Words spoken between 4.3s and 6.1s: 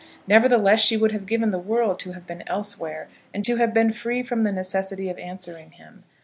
the necessity of answering him.